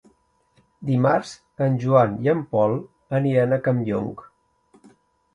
[0.89, 1.33] Dimarts
[1.65, 2.73] en Joan i en Pol
[3.19, 4.09] aniran a Campllong.